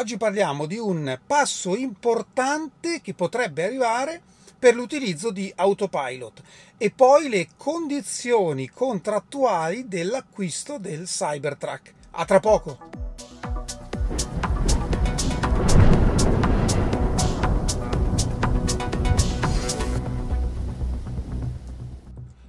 oggi 0.00 0.16
parliamo 0.16 0.64
di 0.64 0.78
un 0.78 1.18
passo 1.26 1.76
importante 1.76 3.02
che 3.02 3.12
potrebbe 3.12 3.64
arrivare 3.64 4.22
per 4.58 4.74
l'utilizzo 4.74 5.30
di 5.30 5.52
autopilot 5.54 6.42
e 6.78 6.90
poi 6.90 7.28
le 7.28 7.48
condizioni 7.54 8.70
contrattuali 8.70 9.88
dell'acquisto 9.88 10.78
del 10.78 11.04
Cybertruck. 11.04 11.92
A 12.12 12.24
tra 12.24 12.40
poco! 12.40 12.78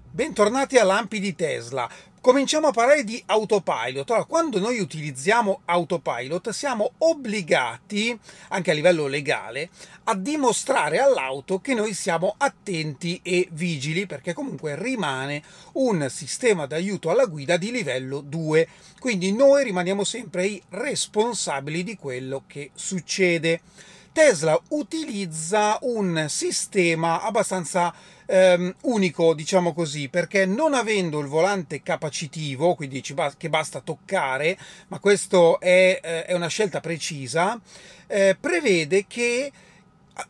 Bentornati 0.10 0.78
a 0.78 0.86
Lampi 0.86 1.20
di 1.20 1.36
Tesla. 1.36 1.90
Cominciamo 2.22 2.68
a 2.68 2.72
parlare 2.72 3.04
di 3.04 3.20
autopilot. 3.26 4.08
Allora, 4.12 4.26
quando 4.26 4.60
noi 4.60 4.78
utilizziamo 4.80 5.62
autopilot 5.66 6.52
siamo 6.52 6.92
obbligati, 7.00 8.16
anche 8.50 8.70
a 8.70 8.76
livello 8.76 9.08
legale, 9.08 9.72
a 10.04 10.16
dimostrare 10.16 11.00
all'auto 11.00 11.62
che 11.62 11.74
noi 11.74 11.96
siamo 11.96 12.36
attenti 12.38 13.20
e 13.24 13.48
vigili, 13.54 14.06
perché 14.06 14.34
comunque 14.34 14.80
rimane 14.80 15.42
un 15.74 16.08
sistema 16.12 16.68
d'aiuto 16.68 17.10
alla 17.10 17.26
guida 17.26 17.58
di 17.58 17.72
livello 17.72 18.22
2. 18.22 18.68
Quindi 19.00 19.34
noi 19.34 19.64
rimaniamo 19.64 20.04
sempre 20.04 20.46
i 20.46 20.62
responsabili 20.70 21.84
di 21.84 21.96
quello 21.96 22.44
che 22.46 22.70
succede. 22.76 23.62
Tesla 24.12 24.60
utilizza 24.70 25.78
un 25.82 26.26
sistema 26.28 27.22
abbastanza 27.22 27.94
ehm, 28.26 28.76
unico, 28.82 29.34
diciamo 29.34 29.74
così, 29.74 30.10
perché 30.10 30.46
non 30.46 30.74
avendo 30.74 31.20
il 31.20 31.28
volante 31.28 31.82
capacitivo, 31.82 32.76
quindi 32.76 33.02
che 33.02 33.50
basta 33.50 33.80
toccare, 33.80 34.58
ma 34.88 35.00
questo 35.00 35.60
è, 35.60 36.00
eh, 36.02 36.26
è 36.26 36.34
una 36.34 36.48
scelta 36.48 36.80
precisa, 36.80 37.60
eh, 38.08 38.36
prevede 38.40 39.06
che 39.08 39.52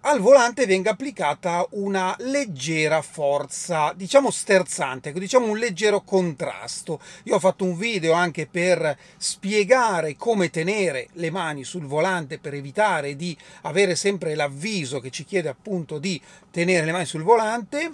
al 0.02 0.20
volante 0.20 0.66
venga 0.66 0.91
applicata 0.91 1.66
una 1.71 2.16
leggera 2.20 3.02
forza, 3.02 3.93
diciamo 3.96 4.32
sterzante, 4.32 5.10
ecco, 5.10 5.20
diciamo 5.20 5.48
un 5.48 5.57
leggero 5.57 6.02
contrasto. 6.02 6.99
Io 7.24 7.35
ho 7.35 7.40
fatto 7.40 7.63
un 7.63 7.77
video 7.77 8.13
anche 8.13 8.48
per 8.48 8.98
spiegare 9.18 10.16
come 10.16 10.49
tenere 10.49 11.07
le 11.13 11.29
mani 11.29 11.63
sul 11.63 11.85
volante 11.85 12.40
per 12.40 12.54
evitare 12.54 13.16
di 13.16 13.38
avere 13.62 13.96
sempre 13.96 14.35
l'avviso 14.35 14.99
che 14.99 15.10
ci 15.10 15.26
chiede 15.26 15.49
appunto 15.49 15.99
di 15.99 16.20
tenere 16.49 16.85
le 16.85 16.91
mani 16.91 17.05
sul 17.05 17.23
volante 17.23 17.94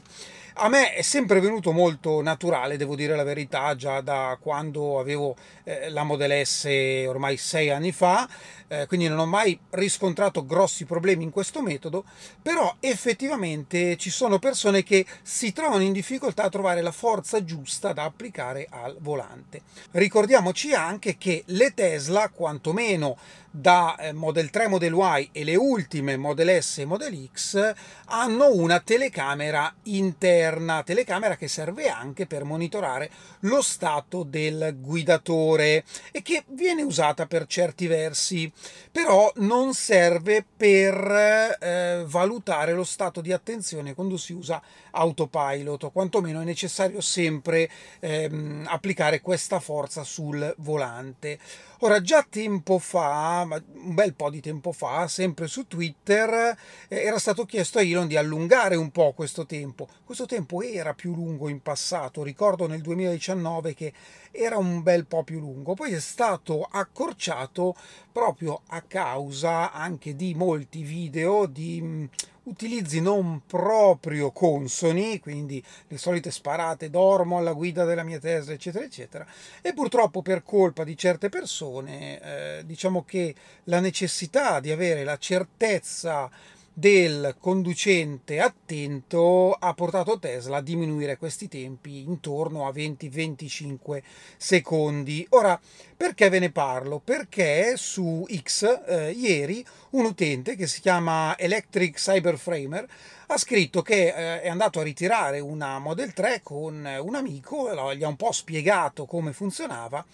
a 0.59 0.69
me 0.69 0.93
è 0.93 1.03
sempre 1.03 1.39
venuto 1.39 1.71
molto 1.71 2.21
naturale, 2.23 2.77
devo 2.77 2.95
dire 2.95 3.15
la 3.15 3.23
verità, 3.23 3.75
già 3.75 4.01
da 4.01 4.37
quando 4.41 4.99
avevo 4.99 5.35
eh, 5.67 5.89
la 5.89 6.03
Model 6.03 6.45
S 6.45 6.65
ormai 7.07 7.35
sei 7.35 7.69
anni 7.69 7.91
fa, 7.91 8.27
eh, 8.69 8.85
quindi 8.87 9.09
non 9.09 9.19
ho 9.19 9.25
mai 9.25 9.59
riscontrato 9.71 10.45
grossi 10.45 10.85
problemi 10.85 11.23
in 11.23 11.29
questo 11.29 11.61
metodo, 11.61 12.05
però 12.41 12.77
effettivamente 12.79 13.97
ci 13.97 14.09
sono 14.09 14.39
persone 14.39 14.83
che 14.83 15.05
si 15.21 15.51
trovano 15.51 15.83
in 15.83 15.91
difficoltà 15.91 16.43
a 16.43 16.49
trovare 16.49 16.81
la 16.81 16.91
forza 16.91 17.43
giusta 17.43 17.91
da 17.91 18.03
applicare 18.03 18.67
al 18.69 18.95
volante. 18.99 19.61
Ricordiamoci 19.91 20.73
anche 20.73 21.17
che 21.17 21.43
le 21.47 21.73
Tesla, 21.73 22.29
quantomeno 22.29 23.17
da 23.49 23.95
eh, 23.97 24.13
Model 24.13 24.49
3, 24.49 24.67
Model 24.67 24.93
Y 24.93 25.29
e 25.31 25.43
le 25.43 25.55
ultime 25.55 26.15
Model 26.15 26.61
S 26.61 26.79
e 26.79 26.85
Model 26.85 27.29
X 27.33 27.73
hanno 28.05 28.53
una 28.53 28.79
telecamera 28.79 29.73
interna, 29.83 30.83
telecamera 30.83 31.35
che 31.35 31.47
serve 31.47 31.89
anche 31.89 32.27
per 32.27 32.43
monitorare 32.43 33.09
lo 33.41 33.61
stato 33.61 34.23
del 34.23 34.77
guidatore 34.79 35.56
e 35.61 36.21
che 36.21 36.43
viene 36.47 36.81
usata 36.81 37.25
per 37.25 37.45
certi 37.47 37.87
versi, 37.87 38.51
però 38.91 39.31
non 39.37 39.73
serve 39.73 40.45
per 40.55 41.57
eh, 41.59 42.03
valutare 42.05 42.73
lo 42.73 42.83
stato 42.83 43.21
di 43.21 43.31
attenzione 43.31 43.93
quando 43.93 44.17
si 44.17 44.33
usa 44.33 44.61
autopilot, 44.97 45.83
o 45.83 45.91
quantomeno 45.91 46.41
è 46.41 46.43
necessario 46.43 47.01
sempre 47.01 47.69
ehm, 47.99 48.65
applicare 48.67 49.21
questa 49.21 49.59
forza 49.59 50.03
sul 50.03 50.53
volante. 50.57 51.39
Ora, 51.81 52.01
già 52.01 52.25
tempo 52.27 52.79
fa, 52.79 53.47
un 53.47 53.93
bel 53.93 54.15
po' 54.15 54.31
di 54.31 54.41
tempo 54.41 54.71
fa, 54.71 55.07
sempre 55.07 55.45
su 55.45 55.67
Twitter, 55.67 56.57
eh, 56.87 56.97
era 56.97 57.19
stato 57.19 57.45
chiesto 57.45 57.77
a 57.77 57.83
Elon 57.83 58.07
di 58.07 58.17
allungare 58.17 58.75
un 58.75 58.89
po' 58.89 59.13
questo 59.13 59.45
tempo. 59.45 59.87
Questo 60.03 60.25
tempo 60.25 60.63
era 60.63 60.95
più 60.95 61.13
lungo 61.13 61.49
in 61.49 61.61
passato, 61.61 62.23
ricordo 62.23 62.65
nel 62.65 62.81
2019 62.81 63.75
che 63.75 63.93
era 64.31 64.57
un 64.57 64.81
bel 64.81 65.05
po' 65.05 65.23
più 65.23 65.39
lungo, 65.39 65.75
poi 65.75 65.93
è 65.93 65.99
stato 65.99 66.67
accorciato 66.69 67.75
proprio 68.11 68.61
a 68.67 68.81
causa 68.81 69.71
anche 69.71 70.15
di 70.15 70.33
molti 70.33 70.81
video 70.81 71.45
di 71.45 72.09
utilizzi 72.47 73.01
non 73.01 73.41
proprio 73.45 74.31
consoni, 74.31 75.19
quindi 75.19 75.63
le 75.87 75.97
solite 75.97 76.31
sparate 76.31 76.89
dormo 76.89 77.37
alla 77.37 77.53
guida 77.53 77.83
della 77.83 78.03
mia 78.03 78.19
Tesla, 78.19 78.53
eccetera, 78.53 78.85
eccetera. 78.85 79.27
E 79.61 79.73
purtroppo 79.73 80.21
per 80.21 80.43
colpa 80.43 80.83
di 80.83 80.97
certe 80.97 81.29
persone, 81.29 82.21
eh, 82.21 82.65
diciamo 82.65 83.03
che 83.03 83.35
la 83.65 83.79
necessità 83.79 84.59
di 84.59 84.71
avere 84.71 85.03
la 85.03 85.17
certezza 85.17 86.29
del 86.77 87.35
conducente 87.39 88.39
attento 88.39 89.51
ha 89.51 89.73
portato 89.73 90.19
Tesla 90.19 90.57
a 90.57 90.61
diminuire 90.61 91.17
questi 91.17 91.47
tempi 91.47 92.01
intorno 92.01 92.67
a 92.67 92.71
20-25 92.71 94.03
secondi. 94.37 95.25
Ora, 95.29 95.59
perché 95.97 96.29
ve 96.29 96.37
ne 96.37 96.51
parlo? 96.51 97.01
Perché 97.03 97.73
su 97.75 98.23
X 98.31 98.83
eh, 98.85 99.11
ieri 99.11 99.65
un 99.91 100.05
utente 100.05 100.55
che 100.55 100.67
si 100.67 100.79
chiama 100.79 101.35
Electric 101.35 101.95
Cyberframer 101.95 102.87
ha 103.25 103.37
scritto 103.37 103.81
che 103.81 104.07
eh, 104.07 104.41
è 104.41 104.47
andato 104.47 104.79
a 104.79 104.83
ritirare 104.83 105.39
una 105.39 105.79
Model 105.79 106.13
3 106.13 106.41
con 106.43 106.87
un 107.01 107.15
amico, 107.15 107.73
gli 107.95 108.03
ha 108.03 108.07
un 108.07 108.15
po' 108.15 108.31
spiegato 108.31 109.05
come 109.05 109.33
funzionava 109.33 110.05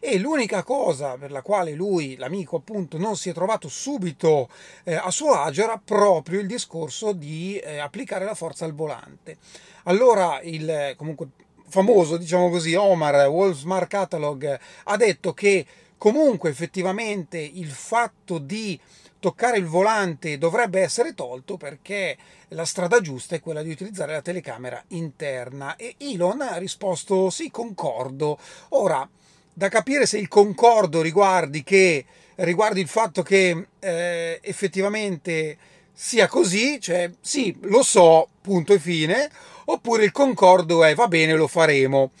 e 0.00 0.18
l'unica 0.18 0.62
cosa 0.62 1.16
per 1.16 1.30
la 1.30 1.42
quale 1.42 1.72
lui, 1.72 2.16
l'amico 2.16 2.56
appunto, 2.56 2.98
non 2.98 3.16
si 3.16 3.30
è 3.30 3.32
trovato 3.32 3.68
subito 3.68 4.48
eh, 4.84 4.94
a 4.94 5.10
suo 5.10 5.34
agio 5.34 5.62
era 5.62 5.80
proprio 5.82 6.40
il 6.40 6.46
discorso 6.46 7.12
di 7.12 7.58
eh, 7.58 7.78
applicare 7.78 8.24
la 8.24 8.34
forza 8.34 8.64
al 8.64 8.74
volante. 8.74 9.38
Allora 9.84 10.40
il 10.42 10.94
comunque 10.96 11.28
famoso, 11.68 12.16
diciamo 12.16 12.50
così, 12.50 12.74
Omar 12.74 13.28
Wolfsmart 13.28 13.88
Catalog 13.88 14.58
ha 14.84 14.96
detto 14.96 15.32
che 15.34 15.66
comunque 15.96 16.50
effettivamente 16.50 17.38
il 17.38 17.70
fatto 17.70 18.38
di 18.38 18.78
toccare 19.20 19.58
il 19.58 19.66
volante 19.66 20.38
dovrebbe 20.38 20.80
essere 20.80 21.14
tolto 21.14 21.56
perché 21.56 22.16
la 22.48 22.64
strada 22.64 23.00
giusta 23.00 23.34
è 23.34 23.40
quella 23.40 23.62
di 23.62 23.70
utilizzare 23.70 24.12
la 24.12 24.22
telecamera 24.22 24.82
interna 24.88 25.76
e 25.76 25.96
Elon 25.98 26.40
ha 26.40 26.56
risposto 26.56 27.30
sì, 27.30 27.50
concordo. 27.50 28.38
Ora, 28.70 29.08
da 29.52 29.68
capire 29.68 30.06
se 30.06 30.18
il 30.18 30.28
concordo 30.28 31.02
riguardi, 31.02 31.64
che, 31.64 32.04
riguardi 32.36 32.80
il 32.80 32.88
fatto 32.88 33.22
che 33.22 33.66
eh, 33.80 34.38
effettivamente 34.40 35.58
sia 36.00 36.28
così, 36.28 36.80
cioè 36.80 37.10
sì, 37.20 37.58
lo 37.62 37.82
so, 37.82 38.28
punto 38.40 38.72
e 38.72 38.78
fine, 38.78 39.28
oppure 39.64 40.04
il 40.04 40.12
concordo 40.12 40.84
è 40.84 40.94
va 40.94 41.08
bene, 41.08 41.34
lo 41.34 41.48
faremo. 41.48 42.12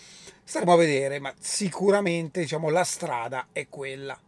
Staremo 0.42 0.72
a 0.72 0.76
vedere, 0.76 1.20
ma 1.20 1.32
sicuramente 1.38 2.40
diciamo, 2.40 2.70
la 2.70 2.82
strada 2.82 3.46
è 3.52 3.68
quella. 3.68 4.18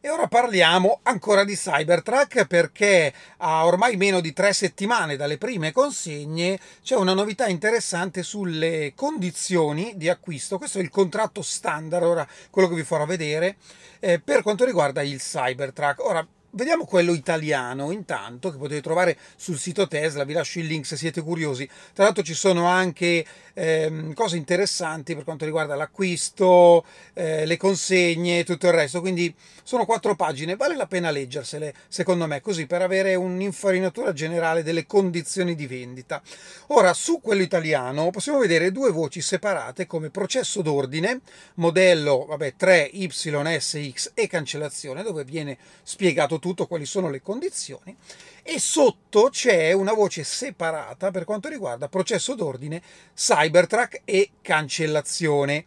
E 0.00 0.10
ora 0.10 0.26
parliamo 0.26 0.98
ancora 1.04 1.44
di 1.44 1.54
Cybertruck 1.54 2.46
perché 2.46 3.14
a 3.36 3.66
ormai 3.66 3.96
meno 3.96 4.18
di 4.18 4.32
tre 4.32 4.52
settimane 4.52 5.14
dalle 5.14 5.38
prime 5.38 5.70
consegne 5.70 6.58
c'è 6.82 6.96
una 6.96 7.14
novità 7.14 7.46
interessante 7.46 8.24
sulle 8.24 8.94
condizioni 8.96 9.92
di 9.94 10.08
acquisto. 10.08 10.58
Questo 10.58 10.78
è 10.78 10.82
il 10.82 10.90
contratto 10.90 11.40
standard, 11.40 12.02
ora 12.02 12.26
quello 12.50 12.66
che 12.66 12.74
vi 12.74 12.82
farò 12.82 13.06
vedere, 13.06 13.58
eh, 14.00 14.18
per 14.18 14.42
quanto 14.42 14.64
riguarda 14.64 15.02
il 15.02 15.20
Cybertruck. 15.20 16.04
Ora, 16.04 16.26
Vediamo 16.54 16.84
quello 16.84 17.14
italiano 17.14 17.92
intanto 17.92 18.50
che 18.50 18.58
potete 18.58 18.82
trovare 18.82 19.16
sul 19.36 19.56
sito 19.56 19.88
Tesla, 19.88 20.24
vi 20.24 20.34
lascio 20.34 20.58
il 20.58 20.66
link 20.66 20.84
se 20.84 20.98
siete 20.98 21.22
curiosi. 21.22 21.66
Tra 21.94 22.04
l'altro 22.04 22.22
ci 22.22 22.34
sono 22.34 22.66
anche 22.66 23.24
ehm, 23.54 24.12
cose 24.12 24.36
interessanti 24.36 25.14
per 25.14 25.24
quanto 25.24 25.46
riguarda 25.46 25.76
l'acquisto, 25.76 26.84
eh, 27.14 27.46
le 27.46 27.56
consegne 27.56 28.40
e 28.40 28.44
tutto 28.44 28.66
il 28.66 28.74
resto, 28.74 29.00
quindi 29.00 29.34
sono 29.62 29.86
quattro 29.86 30.14
pagine, 30.14 30.54
vale 30.54 30.76
la 30.76 30.86
pena 30.86 31.10
leggersele 31.10 31.72
secondo 31.88 32.26
me 32.26 32.42
così 32.42 32.66
per 32.66 32.82
avere 32.82 33.14
un'infarinatura 33.14 34.12
generale 34.12 34.62
delle 34.62 34.84
condizioni 34.84 35.54
di 35.54 35.66
vendita. 35.66 36.20
Ora 36.66 36.92
su 36.92 37.22
quello 37.22 37.40
italiano 37.40 38.10
possiamo 38.10 38.38
vedere 38.38 38.72
due 38.72 38.90
voci 38.90 39.22
separate 39.22 39.86
come 39.86 40.10
processo 40.10 40.60
d'ordine, 40.60 41.20
modello 41.54 42.26
vabbè, 42.26 42.56
3YSX 42.58 44.10
e 44.12 44.26
cancellazione 44.26 45.02
dove 45.02 45.24
viene 45.24 45.56
spiegato 45.82 46.40
tutto 46.42 46.66
quali 46.66 46.86
sono 46.86 47.08
le 47.08 47.22
condizioni 47.22 47.96
e 48.42 48.58
sotto 48.58 49.28
c'è 49.30 49.70
una 49.70 49.92
voce 49.92 50.24
separata 50.24 51.12
per 51.12 51.22
quanto 51.24 51.48
riguarda 51.48 51.88
processo 51.88 52.34
d'ordine, 52.34 52.82
Cybertruck 53.14 54.00
e 54.04 54.30
cancellazione. 54.42 55.64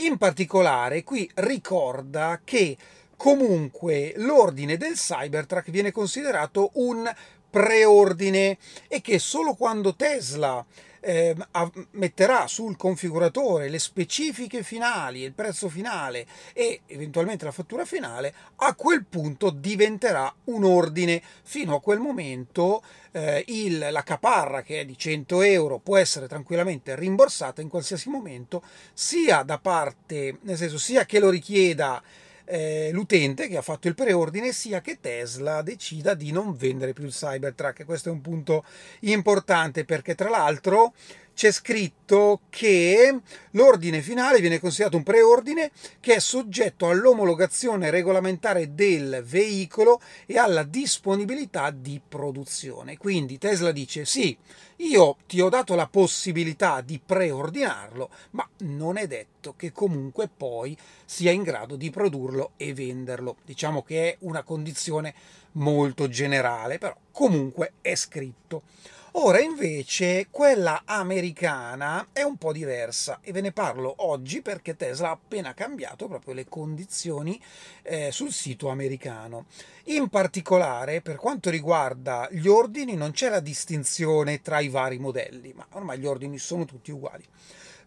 In 0.00 0.18
particolare 0.18 1.02
qui 1.02 1.28
ricorda 1.36 2.42
che 2.44 2.76
comunque 3.16 4.12
l'ordine 4.16 4.76
del 4.76 4.96
Cybertruck 4.96 5.70
viene 5.70 5.92
considerato 5.92 6.72
un 6.74 7.10
preordine 7.48 8.58
e 8.86 9.00
che 9.00 9.18
solo 9.18 9.54
quando 9.54 9.96
Tesla 9.96 10.62
eh, 11.00 11.36
metterà 11.92 12.46
sul 12.46 12.76
configuratore 12.76 13.68
le 13.68 13.78
specifiche 13.78 14.62
finali, 14.62 15.22
il 15.22 15.32
prezzo 15.32 15.68
finale 15.68 16.26
e 16.52 16.82
eventualmente 16.86 17.44
la 17.44 17.52
fattura 17.52 17.84
finale, 17.84 18.34
a 18.56 18.74
quel 18.74 19.04
punto 19.04 19.50
diventerà 19.50 20.32
un 20.44 20.64
ordine. 20.64 21.22
Fino 21.42 21.74
a 21.74 21.80
quel 21.80 21.98
momento 21.98 22.82
eh, 23.12 23.44
il, 23.48 23.88
la 23.90 24.02
caparra 24.02 24.62
che 24.62 24.80
è 24.80 24.84
di 24.84 24.96
100 24.96 25.42
euro 25.42 25.78
può 25.78 25.96
essere 25.96 26.28
tranquillamente 26.28 26.94
rimborsata 26.94 27.60
in 27.60 27.68
qualsiasi 27.68 28.08
momento, 28.08 28.62
sia 28.92 29.42
da 29.42 29.58
parte, 29.58 30.38
nel 30.42 30.56
senso 30.56 30.78
sia 30.78 31.04
che 31.04 31.18
lo 31.18 31.30
richieda 31.30 32.02
eh, 32.48 32.90
l'utente 32.92 33.46
che 33.46 33.56
ha 33.56 33.62
fatto 33.62 33.88
il 33.88 33.94
preordine 33.94 34.52
sia 34.52 34.80
che 34.80 34.98
Tesla 35.00 35.62
decida 35.62 36.14
di 36.14 36.32
non 36.32 36.54
vendere 36.56 36.92
più 36.92 37.04
il 37.04 37.12
Cybertruck. 37.12 37.84
Questo 37.84 38.08
è 38.08 38.12
un 38.12 38.20
punto 38.20 38.64
importante 39.00 39.84
perché 39.84 40.14
tra 40.14 40.30
l'altro 40.30 40.94
c'è 41.38 41.52
scritto 41.52 42.40
che 42.50 43.16
l'ordine 43.52 44.02
finale 44.02 44.40
viene 44.40 44.58
considerato 44.58 44.96
un 44.96 45.04
preordine 45.04 45.70
che 46.00 46.16
è 46.16 46.18
soggetto 46.18 46.88
all'omologazione 46.88 47.90
regolamentare 47.90 48.74
del 48.74 49.22
veicolo 49.24 50.00
e 50.26 50.36
alla 50.36 50.64
disponibilità 50.64 51.70
di 51.70 52.00
produzione. 52.08 52.96
Quindi 52.96 53.38
Tesla 53.38 53.70
dice 53.70 54.04
sì, 54.04 54.36
io 54.78 55.16
ti 55.28 55.40
ho 55.40 55.48
dato 55.48 55.76
la 55.76 55.86
possibilità 55.86 56.80
di 56.80 56.98
preordinarlo, 56.98 58.10
ma 58.30 58.44
non 58.62 58.96
è 58.96 59.06
detto 59.06 59.54
che 59.56 59.70
comunque 59.70 60.28
poi 60.28 60.76
sia 61.04 61.30
in 61.30 61.44
grado 61.44 61.76
di 61.76 61.90
produrlo 61.90 62.50
e 62.56 62.74
venderlo. 62.74 63.36
Diciamo 63.44 63.84
che 63.84 64.08
è 64.08 64.16
una 64.22 64.42
condizione 64.42 65.14
molto 65.52 66.08
generale, 66.08 66.78
però 66.78 66.96
comunque 67.12 67.74
è 67.80 67.94
scritto. 67.94 68.62
Ora 69.12 69.40
invece 69.40 70.28
quella 70.30 70.82
americana 70.84 72.08
è 72.12 72.22
un 72.22 72.36
po' 72.36 72.52
diversa 72.52 73.20
e 73.22 73.32
ve 73.32 73.40
ne 73.40 73.52
parlo 73.52 73.94
oggi 73.98 74.42
perché 74.42 74.76
Tesla 74.76 75.08
ha 75.08 75.12
appena 75.12 75.54
cambiato 75.54 76.08
proprio 76.08 76.34
le 76.34 76.46
condizioni 76.46 77.40
eh, 77.82 78.12
sul 78.12 78.32
sito 78.32 78.68
americano. 78.68 79.46
In 79.84 80.08
particolare 80.08 81.00
per 81.00 81.16
quanto 81.16 81.48
riguarda 81.48 82.28
gli 82.30 82.48
ordini 82.48 82.96
non 82.96 83.12
c'è 83.12 83.30
la 83.30 83.40
distinzione 83.40 84.42
tra 84.42 84.60
i 84.60 84.68
vari 84.68 84.98
modelli, 84.98 85.54
ma 85.54 85.66
ormai 85.72 85.98
gli 85.98 86.06
ordini 86.06 86.38
sono 86.38 86.66
tutti 86.66 86.90
uguali. 86.90 87.24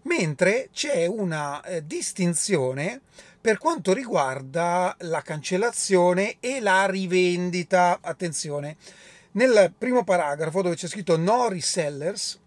Mentre 0.03 0.69
c'è 0.73 1.05
una 1.05 1.61
eh, 1.61 1.85
distinzione 1.85 3.01
per 3.39 3.59
quanto 3.59 3.93
riguarda 3.93 4.95
la 5.01 5.21
cancellazione 5.21 6.37
e 6.39 6.59
la 6.59 6.87
rivendita. 6.87 7.99
Attenzione, 8.01 8.77
nel 9.33 9.73
primo 9.77 10.03
paragrafo 10.03 10.61
dove 10.61 10.75
c'è 10.75 10.87
scritto 10.87 11.17
no 11.17 11.47
resellers, 11.47 12.39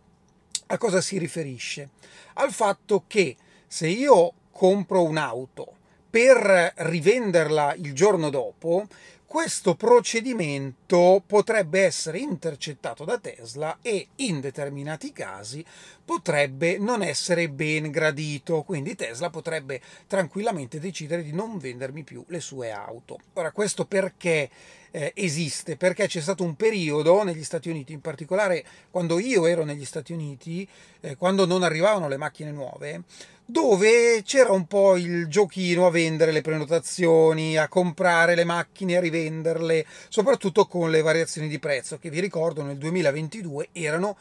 a 0.67 0.79
cosa 0.79 1.01
si 1.01 1.19
riferisce? 1.19 1.91
Al 2.35 2.53
fatto 2.53 3.05
che 3.07 3.37
se 3.67 3.89
io 3.89 4.33
compro 4.51 5.03
un'auto 5.03 5.77
per 6.11 6.73
rivenderla 6.77 7.75
il 7.75 7.93
giorno 7.93 8.31
dopo, 8.31 8.87
questo 9.27 9.75
procedimento 9.75 11.23
potrebbe 11.27 11.83
essere 11.83 12.19
intercettato 12.19 13.05
da 13.05 13.19
Tesla 13.19 13.79
e 13.83 14.09
in 14.17 14.41
determinati 14.41 15.13
casi 15.13 15.65
potrebbe 16.05 16.79
non 16.79 17.03
essere 17.03 17.49
ben 17.49 17.91
gradito, 17.91 18.63
quindi 18.63 18.95
Tesla 18.95 19.31
potrebbe 19.31 19.81
tranquillamente 20.07 20.79
decidere 20.79 21.23
di 21.23 21.33
non 21.33 21.59
vendermi 21.59 22.05
più 22.05 22.25
le 22.29 22.41
sue 22.41 22.71
auto. 22.71 23.19
Ora 23.35 23.51
questo 23.53 23.87
perché 23.87 24.51
eh, 24.91 25.13
esiste? 25.17 25.77
Perché 25.77 26.07
c'è 26.07 26.21
stato 26.21 26.45
un 26.45 26.55
periodo 26.55 27.25
negli 27.25 27.43
Stati 27.43 27.69
Uniti, 27.69 27.93
in 27.93 28.01
particolare 28.01 28.65
quando 28.91 29.19
io 29.19 29.47
ero 29.47 29.65
negli 29.65 29.85
Stati 29.85 30.13
Uniti, 30.13 30.69
eh, 31.01 31.17
quando 31.17 31.47
non 31.47 31.65
arrivavano 31.65 32.07
le 32.07 32.17
macchine 32.17 32.53
nuove, 32.53 33.03
dove 33.47 34.23
c'era 34.25 34.53
un 34.53 34.67
po' 34.67 34.97
il 34.97 35.29
giochino 35.29 35.87
a 35.87 35.91
vendere 35.91 36.33
le 36.33 36.41
prenotazioni, 36.41 37.57
a 37.57 37.69
comprare 37.69 38.35
le 38.35 38.45
macchine, 38.45 38.97
a 38.97 39.01
rivenderle, 39.01 39.85
soprattutto 40.09 40.67
con 40.67 40.91
le 40.91 41.03
variazioni 41.03 41.49
di 41.49 41.59
prezzo 41.59 41.99
che 41.99 42.11
vi 42.11 42.21
ricordo 42.21 42.63
nel 42.63 42.79
2022 42.79 43.69
erano 43.73 44.17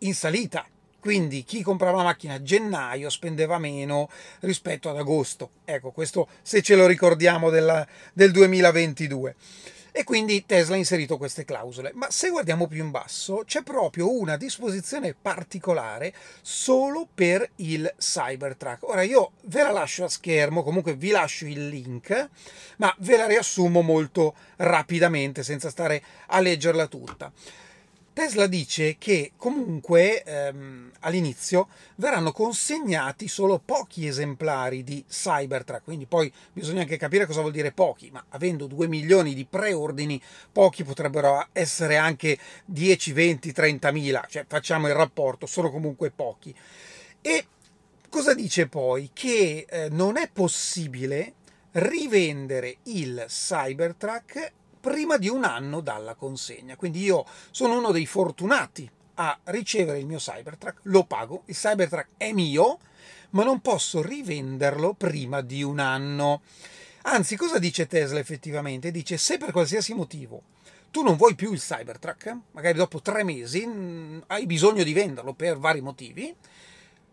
in 0.00 0.14
salita. 0.14 0.64
Quindi 1.00 1.44
chi 1.44 1.62
comprava 1.62 1.98
la 1.98 2.04
macchina 2.04 2.34
a 2.34 2.42
gennaio 2.42 3.08
spendeva 3.08 3.58
meno 3.58 4.10
rispetto 4.40 4.90
ad 4.90 4.96
agosto. 4.96 5.50
Ecco, 5.64 5.90
questo 5.90 6.28
se 6.42 6.60
ce 6.60 6.74
lo 6.74 6.86
ricordiamo 6.86 7.50
della, 7.50 7.86
del 8.12 8.30
2022 8.32 9.34
e 9.98 10.04
quindi 10.04 10.46
Tesla 10.46 10.76
ha 10.76 10.78
inserito 10.78 11.16
queste 11.16 11.44
clausole. 11.44 11.90
Ma 11.92 12.08
se 12.08 12.28
guardiamo 12.28 12.68
più 12.68 12.84
in 12.84 12.92
basso, 12.92 13.42
c'è 13.44 13.64
proprio 13.64 14.16
una 14.16 14.36
disposizione 14.36 15.12
particolare 15.12 16.14
solo 16.40 17.08
per 17.12 17.50
il 17.56 17.92
Cybertruck. 17.98 18.88
Ora 18.88 19.02
io 19.02 19.32
ve 19.46 19.64
la 19.64 19.72
lascio 19.72 20.04
a 20.04 20.08
schermo, 20.08 20.62
comunque 20.62 20.94
vi 20.94 21.10
lascio 21.10 21.46
il 21.46 21.66
link, 21.66 22.28
ma 22.76 22.94
ve 22.98 23.16
la 23.16 23.26
riassumo 23.26 23.80
molto 23.82 24.36
rapidamente 24.58 25.42
senza 25.42 25.68
stare 25.68 26.00
a 26.28 26.38
leggerla 26.38 26.86
tutta. 26.86 27.32
Tesla 28.18 28.48
dice 28.48 28.96
che 28.98 29.30
comunque 29.36 30.24
ehm, 30.24 30.90
all'inizio 31.02 31.68
verranno 31.94 32.32
consegnati 32.32 33.28
solo 33.28 33.62
pochi 33.64 34.08
esemplari 34.08 34.82
di 34.82 35.04
Cybertruck, 35.08 35.84
quindi 35.84 36.06
poi 36.06 36.32
bisogna 36.52 36.80
anche 36.80 36.96
capire 36.96 37.26
cosa 37.26 37.42
vuol 37.42 37.52
dire 37.52 37.70
pochi, 37.70 38.10
ma 38.10 38.24
avendo 38.30 38.66
2 38.66 38.88
milioni 38.88 39.34
di 39.34 39.44
preordini, 39.44 40.20
pochi 40.50 40.82
potrebbero 40.82 41.46
essere 41.52 41.96
anche 41.96 42.36
10, 42.64 43.12
20, 43.12 43.52
30 43.52 43.92
mila, 43.92 44.26
cioè 44.28 44.44
facciamo 44.48 44.88
il 44.88 44.94
rapporto, 44.94 45.46
sono 45.46 45.70
comunque 45.70 46.10
pochi. 46.10 46.52
E 47.22 47.46
cosa 48.08 48.34
dice 48.34 48.66
poi? 48.66 49.10
Che 49.12 49.64
eh, 49.70 49.88
non 49.90 50.16
è 50.16 50.28
possibile 50.28 51.34
rivendere 51.70 52.78
il 52.86 53.26
Cybertruck 53.28 54.52
prima 54.88 55.18
di 55.18 55.28
un 55.28 55.44
anno 55.44 55.80
dalla 55.80 56.14
consegna. 56.14 56.74
Quindi 56.74 57.02
io 57.02 57.26
sono 57.50 57.76
uno 57.76 57.92
dei 57.92 58.06
fortunati 58.06 58.90
a 59.16 59.38
ricevere 59.44 59.98
il 59.98 60.06
mio 60.06 60.16
Cybertruck, 60.16 60.80
lo 60.84 61.04
pago, 61.04 61.42
il 61.46 61.54
Cybertruck 61.54 62.08
è 62.16 62.32
mio, 62.32 62.78
ma 63.30 63.44
non 63.44 63.60
posso 63.60 64.00
rivenderlo 64.00 64.94
prima 64.94 65.42
di 65.42 65.62
un 65.62 65.78
anno. 65.78 66.40
Anzi, 67.02 67.36
cosa 67.36 67.58
dice 67.58 67.86
Tesla 67.86 68.18
effettivamente? 68.18 68.90
Dice 68.90 69.18
se 69.18 69.36
per 69.36 69.52
qualsiasi 69.52 69.92
motivo 69.92 70.42
tu 70.90 71.02
non 71.02 71.16
vuoi 71.16 71.34
più 71.34 71.52
il 71.52 71.60
Cybertruck, 71.60 72.34
magari 72.52 72.78
dopo 72.78 73.02
tre 73.02 73.24
mesi 73.24 73.68
hai 74.28 74.46
bisogno 74.46 74.82
di 74.84 74.94
venderlo 74.94 75.34
per 75.34 75.58
vari 75.58 75.82
motivi, 75.82 76.34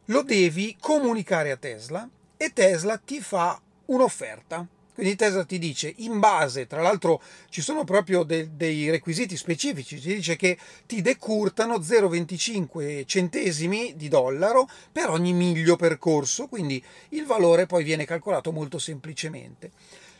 lo 0.06 0.22
devi 0.22 0.78
comunicare 0.80 1.52
a 1.52 1.58
Tesla 1.58 2.08
e 2.38 2.54
Tesla 2.54 2.98
ti 2.98 3.20
fa 3.20 3.60
un'offerta. 3.88 4.66
Quindi 4.96 5.18
Tesla 5.18 5.44
ti 5.44 5.60
dice, 5.60 5.94
in 5.98 6.20
base, 6.20 6.68
tra 6.68 6.82
l'altro 6.82 7.22
ci 7.50 7.62
sono 7.62 7.84
proprio 7.84 8.24
de- 8.24 8.56
dei 8.56 8.90
requisiti 8.90 9.36
specifici, 9.36 10.00
ti 10.00 10.16
dice 10.16 10.38
che 10.38 10.58
ti 10.86 11.02
decurtano 11.02 11.82
0,25 11.82 13.06
centesimi 13.06 13.94
di 13.98 14.08
dollaro 14.08 14.70
per 14.90 15.10
ogni 15.10 15.34
miglio 15.34 15.76
percorso, 15.76 16.48
quindi 16.48 16.82
il 17.10 17.26
valore 17.26 17.66
poi 17.66 17.84
viene 17.84 18.06
calcolato 18.06 18.54
molto 18.54 18.80
semplicemente. 18.80 19.72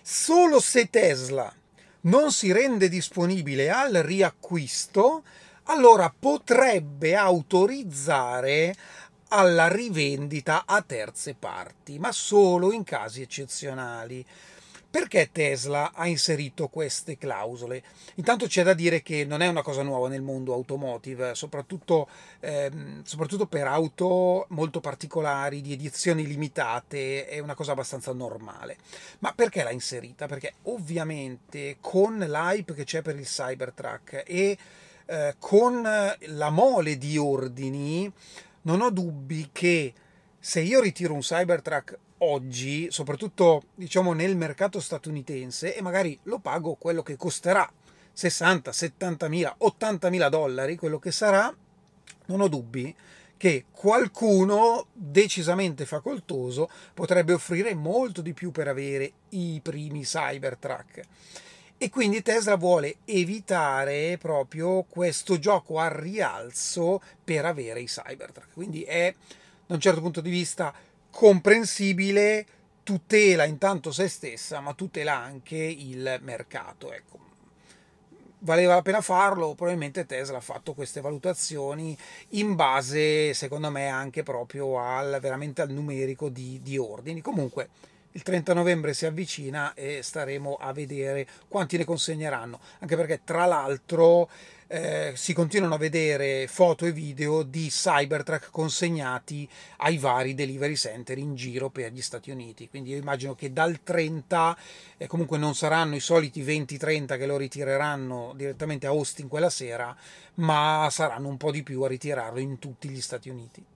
Solo 0.02 0.60
se 0.60 0.90
Tesla 0.90 1.52
non 2.02 2.34
si 2.34 2.52
rende 2.52 2.90
disponibile 2.90 3.70
al 3.70 3.94
riacquisto, 3.94 5.24
allora 5.64 6.14
potrebbe 6.18 7.16
autorizzare 7.16 8.76
alla 9.30 9.70
rivendita 9.70 10.64
a 10.66 10.82
terze 10.82 11.34
parti, 11.34 11.98
ma 11.98 12.12
solo 12.12 12.74
in 12.74 12.84
casi 12.84 13.22
eccezionali. 13.22 14.26
Perché 14.96 15.30
Tesla 15.30 15.92
ha 15.94 16.08
inserito 16.08 16.70
queste 16.70 17.18
clausole? 17.18 17.84
Intanto 18.16 18.48
c'è 18.48 18.64
da 18.64 18.74
dire 18.74 19.02
che 19.02 19.26
non 19.26 19.42
è 19.42 19.48
una 19.48 19.62
cosa 19.62 19.82
nuova 19.82 20.08
nel 20.08 20.22
mondo 20.22 20.54
automotive, 20.54 21.36
soprattutto, 21.36 22.08
ehm, 22.40 23.04
soprattutto 23.04 23.46
per 23.46 23.68
auto 23.68 24.46
molto 24.52 24.80
particolari, 24.80 25.60
di 25.60 25.74
edizioni 25.74 26.26
limitate, 26.26 27.28
è 27.28 27.40
una 27.40 27.56
cosa 27.56 27.74
abbastanza 27.74 28.14
normale. 28.14 28.78
Ma 29.20 29.34
perché 29.34 29.64
l'ha 29.64 29.72
inserita? 29.72 30.28
Perché 30.28 30.54
ovviamente 30.62 31.76
con 31.82 32.18
l'hype 32.18 32.74
che 32.74 32.86
c'è 32.86 33.02
per 33.02 33.18
il 33.18 33.26
Cybertruck 33.26 34.24
e 34.26 34.58
eh, 35.08 35.36
con 35.38 35.82
la 35.82 36.50
mole 36.52 36.98
di 36.98 37.18
ordini, 37.18 38.10
non 38.62 38.80
ho 38.80 38.90
dubbi 38.92 39.50
che 39.52 39.94
se 40.40 40.62
io 40.62 40.80
ritiro 40.80 41.14
un 41.14 41.20
Cybertruck 41.20 41.98
oggi, 42.20 42.88
soprattutto 42.92 43.64
diciamo 43.76 44.14
nel 44.14 44.36
mercato 44.36 44.80
statunitense, 44.80 45.76
e 45.76 45.82
magari 45.82 46.18
lo 46.24 46.40
pago 46.40 46.76
quello 46.76 47.04
che 47.04 47.18
costerà 47.18 47.70
60, 48.14 48.72
70 48.72 49.28
mila, 49.28 49.54
80 49.58 50.10
mila 50.10 50.30
dollari, 50.30 50.76
quello 50.76 51.00
che 51.00 51.12
sarà, 51.12 51.54
non 52.28 52.42
ho 52.42 52.48
dubbi 52.48 52.96
che 53.38 53.66
qualcuno 53.72 54.88
decisamente 54.94 55.86
facoltoso 55.86 56.70
potrebbe 56.94 57.34
offrire 57.34 57.76
molto 57.76 58.22
di 58.22 58.34
più 58.34 58.52
per 58.52 58.68
avere 58.68 59.12
i 59.30 59.60
primi 59.62 60.04
Cybertruck. 60.04 61.02
E 61.78 61.90
quindi 61.90 62.22
Tesla 62.22 62.56
vuole 62.56 62.98
evitare 63.04 64.18
proprio 64.18 64.84
questo 64.84 65.38
gioco 65.38 65.78
al 65.78 65.90
rialzo 65.90 67.02
per 67.22 67.44
avere 67.44 67.82
i 67.82 67.86
Cybertruck. 67.86 68.54
Quindi 68.54 68.84
è 68.84 69.14
da 69.68 69.74
un 69.74 69.82
certo 69.82 70.00
punto 70.00 70.22
di 70.22 70.30
vista 70.30 70.74
comprensibile, 71.16 72.46
tutela 72.84 73.46
intanto 73.46 73.94
se 73.94 74.10
stessa, 74.10 74.60
ma 74.60 74.74
tutela 74.74 75.16
anche 75.16 75.56
il 75.56 76.20
mercato. 76.22 76.92
Ecco 76.92 77.24
valeva 78.40 78.76
la 78.76 78.82
pena 78.82 79.02
farlo, 79.02 79.56
probabilmente 79.56 80.06
Tesla 80.06 80.38
ha 80.38 80.42
fatto 80.42 80.74
queste 80.74 81.02
valutazioni 81.02 81.98
in 82.32 82.54
base, 82.54 83.34
secondo 83.34 83.72
me, 83.72 83.88
anche 83.88 84.24
proprio 84.24 84.78
al, 84.78 85.18
veramente 85.20 85.64
al 85.64 85.72
numerico 85.72 86.30
di, 86.30 86.60
di 86.62 86.78
ordini. 86.78 87.22
Comunque, 87.22 87.70
il 88.12 88.22
30 88.22 88.54
novembre 88.54 88.94
si 88.94 89.06
avvicina 89.06 89.74
e 89.74 90.04
staremo 90.04 90.58
a 90.60 90.74
vedere 90.74 91.28
quanti 91.48 91.78
ne 91.78 91.86
consegneranno, 91.86 92.60
anche 92.80 92.96
perché 92.96 93.22
tra 93.24 93.46
l'altro 93.46 94.30
eh, 94.68 95.14
si 95.16 95.34
continuano 95.34 95.76
a 95.76 95.78
vedere 95.78 96.48
foto 96.48 96.86
e 96.86 96.92
video 96.92 97.44
di 97.44 97.68
Cybertruck 97.68 98.50
consegnati 98.52 99.48
ai 99.78 99.98
vari 99.98 100.34
delivery 100.34 100.76
center 100.76 101.18
in 101.18 101.36
giro 101.36 101.70
per 101.70 101.92
gli 101.92 102.02
Stati 102.02 102.32
Uniti. 102.32 102.70
Quindi 102.70 102.92
io 102.92 102.98
immagino 102.98 103.36
che 103.36 103.54
dal 103.54 103.84
30 103.84 104.58
eh, 104.98 105.08
comunque 105.08 105.38
non 105.38 105.56
saranno 105.56 105.96
i 105.96 106.00
soliti 106.00 106.44
20-30 106.44 107.18
che 107.18 107.26
lo 107.26 107.38
ritireranno 107.38 108.34
direttamente 108.36 108.88
a 108.88 108.90
Austin 108.90 109.28
quella 109.28 109.50
sera, 109.50 109.96
ma 110.36 110.88
saranno 110.92 111.28
un 111.28 111.38
po' 111.38 111.52
di 111.52 111.64
più 111.64 111.82
a 111.84 111.88
ritirarlo 111.88 112.40
in 112.40 112.60
tutti 112.60 112.90
gli 112.90 113.02
Stati 113.02 113.30
Uniti. 113.30 113.75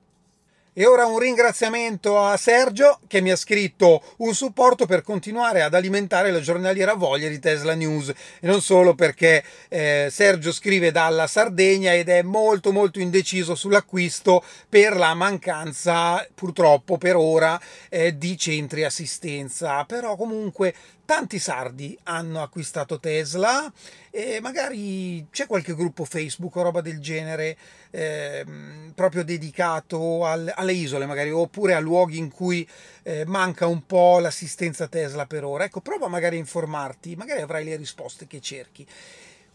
E 0.73 0.85
ora 0.85 1.05
un 1.05 1.17
ringraziamento 1.17 2.19
a 2.19 2.37
Sergio 2.37 2.99
che 3.07 3.21
mi 3.21 3.31
ha 3.31 3.35
scritto 3.35 4.01
un 4.17 4.35
supporto 4.35 4.85
per 4.85 5.01
continuare 5.01 5.61
ad 5.63 5.73
alimentare 5.73 6.31
la 6.31 6.39
giornaliera 6.39 6.93
voglia 6.93 7.27
di 7.27 7.39
Tesla 7.39 7.73
News. 7.73 8.09
E 8.09 8.47
non 8.47 8.61
solo 8.61 8.93
perché 8.93 9.43
eh, 9.67 10.09
Sergio 10.11 10.51
scrive 10.51 10.91
dalla 10.91 11.25
Sardegna 11.25 11.93
ed 11.93 12.07
è 12.07 12.21
molto 12.21 12.71
molto 12.71 12.99
indeciso 12.99 13.55
sull'acquisto 13.55 14.43
per 14.69 14.95
la 14.95 15.13
mancanza 15.15 16.25
purtroppo 16.35 16.97
per 16.97 17.15
ora 17.15 17.59
eh, 17.89 18.15
di 18.17 18.37
centri 18.37 18.83
assistenza. 18.83 19.83
Però 19.85 20.15
comunque 20.15 20.73
tanti 21.09 21.39
sardi 21.39 21.97
hanno 22.03 22.43
acquistato 22.43 22.99
Tesla 22.99 23.73
e 24.11 24.39
magari 24.41 25.25
c'è 25.31 25.47
qualche 25.47 25.73
gruppo 25.73 26.05
Facebook 26.05 26.55
o 26.55 26.61
roba 26.61 26.81
del 26.81 26.99
genere 26.99 27.57
eh, 27.89 28.45
proprio 28.93 29.23
dedicato 29.23 30.23
al, 30.23 30.53
alle 30.55 30.73
isole 30.73 31.07
magari 31.07 31.31
oppure 31.31 31.73
a 31.73 31.79
luoghi 31.79 32.19
in 32.19 32.29
cui 32.29 32.67
eh, 33.01 33.25
manca 33.25 33.65
un 33.65 33.87
po' 33.87 34.19
l'assistenza 34.19 34.87
Tesla 34.87 35.25
per 35.25 35.43
ora. 35.43 35.63
Ecco, 35.63 35.81
prova 35.81 36.07
magari 36.07 36.35
a 36.35 36.39
informarti, 36.39 37.15
magari 37.15 37.41
avrai 37.41 37.65
le 37.65 37.75
risposte 37.75 38.27
che 38.27 38.39
cerchi. 38.39 38.85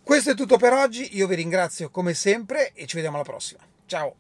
Questo 0.03 0.33
è 0.33 0.35
tutto 0.35 0.57
per 0.57 0.73
oggi, 0.73 1.17
io 1.17 1.29
vi 1.29 1.37
ringrazio 1.37 1.89
come 1.89 2.15
sempre 2.15 2.73
e 2.75 2.87
ci 2.87 2.97
vediamo 2.97 3.15
alla 3.15 3.25
prossima. 3.25 3.61
Ciao! 3.87 4.17